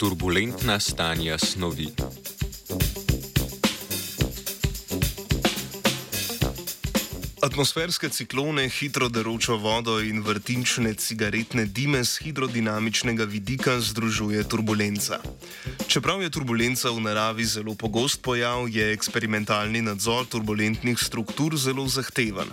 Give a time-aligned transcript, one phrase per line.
[0.00, 1.90] turbulentna stanja snovi.
[7.42, 15.20] Atmosferske ciklone, hitro deročo vodo in vrtinčne cigaretne dime z hidrodinamičnega vidika združuje turbulenca.
[15.86, 22.48] Čeprav je turbulenca v naravi zelo pogost pojav, je eksperimentalni nadzor turbulentnih struktur zelo zahteven.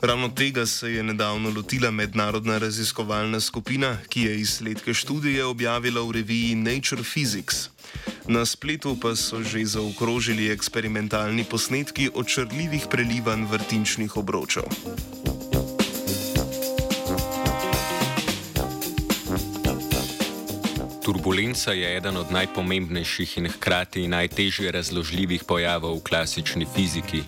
[0.00, 6.12] Ravno tega se je nedavno lotila mednarodna raziskovalna skupina, ki je izsledke študije objavila v
[6.12, 7.68] reviji Nature Physics.
[8.26, 14.62] Na spletu pa so že zaokrožili eksperimentalni posnetki očrljivih prelivanj vrtinčnih obročev.
[21.04, 27.22] Turbulenca je eden od najpomembnejših in hkrati najtežje razložljivih pojavov v klasični fiziki.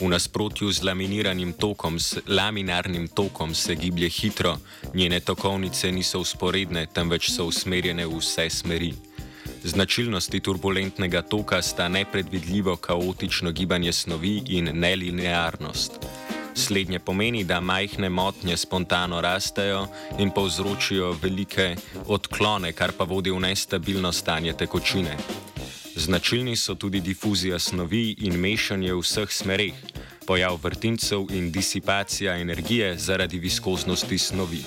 [0.00, 4.56] V nasprotju z laminiranim tokom, s laminarnim tokom se giblje hitro,
[4.94, 8.92] njene tokovnice niso usporedne, temveč so usmerjene v vse smeri.
[9.64, 15.92] Značilnosti turbulentnega toka sta nepredvidljivo kaotično gibanje snovi in nelinearnost.
[16.54, 19.86] Slednje pomeni, da majhne motnje spontano rastejo
[20.18, 25.16] in povzročijo velike odklone, kar pa vodi v nestabilno stanje tekočine.
[25.98, 29.74] Značilni so tudi difuzija snovi in mešanje v vseh smereh,
[30.26, 34.62] pojav vrtincev in disipacija energije zaradi viskoznosti snovi.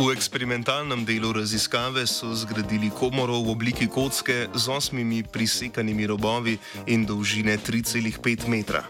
[0.00, 7.04] V eksperimentalnem delu raziskave so zgradili komoro v obliki kocke z osmimi prisekanimi robovi in
[7.06, 8.84] dolžine 3,5 metra.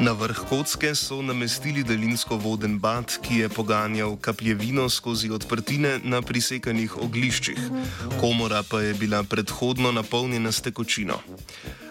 [0.00, 6.22] Na vrh kocke so namestili daljinsko voden bat, ki je poganjal kapljevino skozi odprtine na
[6.22, 7.58] prisekanih ogliščih.
[8.20, 11.18] Komora pa je bila predhodno napolnjena s tekočino.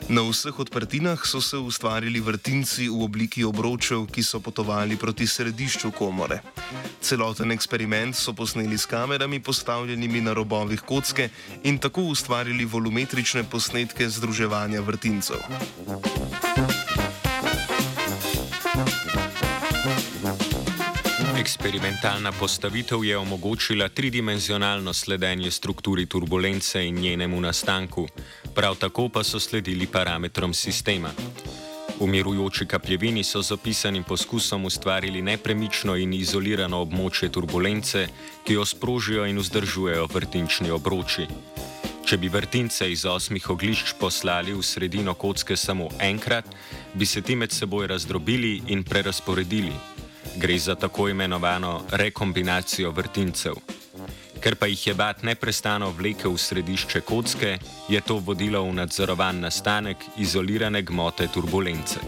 [0.10, 5.92] Na vseh odprtinah so se ustvarili vrtinci v obliki obročev, ki so potovali proti središču
[5.92, 6.42] komore.
[7.02, 11.30] Celoten eksperiment so posneli s kamerami postavljenimi na robovih kocke
[11.64, 15.46] in tako ustvarili volumetrične posnetke združevanja vrtincev.
[21.50, 28.08] Eksperimentalna postavitev je omogočila tridimenzionalno sledenje strukturi turbulence in njenemu nastanku,
[28.56, 31.10] prav tako pa so sledili parametrom sistema.
[32.00, 38.08] Umirujoči kapljevini so z opisanim poskusom ustvarili nepremično in izolirano območje turbulence,
[38.46, 41.26] ki jo sprožijo in vzdržujejo vrtinčni obroči.
[42.06, 46.46] Če bi vrtince iz osmih oglišč poslali v sredino kocke samo enkrat,
[46.94, 49.99] bi se ti med seboj razdrobili in prerasporedili.
[50.40, 53.54] Gre za tako imenovano rekombinacijo vrtincev.
[54.40, 57.58] Ker pa jih je bat neprestano vlekel v središče kocke,
[57.90, 62.00] je to vodilo v nadzorovan nastanek izolirane gmote turbulence.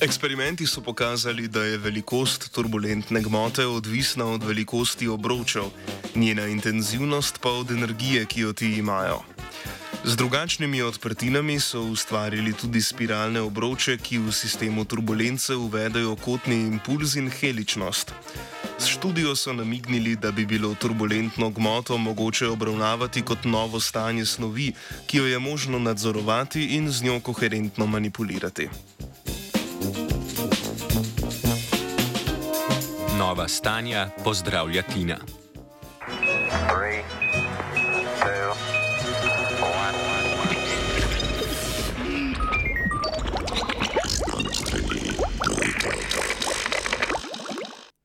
[0.00, 5.64] Eksperimenti so pokazali, da je velikost turbulentne gmote odvisna od velikosti obročev,
[6.14, 9.39] njena intenzivnost pa od energije, ki jo ti imajo.
[10.04, 17.14] Z drugačnimi odprtinami so ustvarili tudi spiralne obroče, ki v sistemu turbulence uvedajo kotni impuls
[17.20, 18.12] in heličnost.
[18.78, 24.72] S študijo so namignili, da bi bilo turbulentno gmoto mogoče obravnavati kot novo stanje snovi,
[25.06, 28.68] ki jo je možno nadzorovati in z njo koherentno manipulirati.
[33.18, 35.39] Nova stanja pozdravlja Tina.